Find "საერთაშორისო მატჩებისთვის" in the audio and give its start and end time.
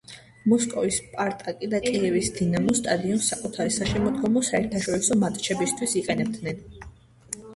4.49-5.95